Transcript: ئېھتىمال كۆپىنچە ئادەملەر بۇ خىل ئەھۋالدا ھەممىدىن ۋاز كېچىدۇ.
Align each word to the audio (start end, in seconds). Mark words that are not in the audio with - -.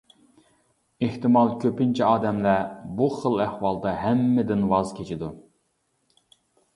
ئېھتىمال 1.07 1.51
كۆپىنچە 1.63 2.07
ئادەملەر 2.07 2.63
بۇ 3.01 3.09
خىل 3.17 3.37
ئەھۋالدا 3.45 3.93
ھەممىدىن 4.05 4.65
ۋاز 4.73 4.95
كېچىدۇ. 5.01 5.29